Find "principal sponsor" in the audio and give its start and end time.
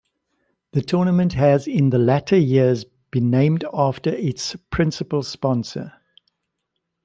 4.71-5.93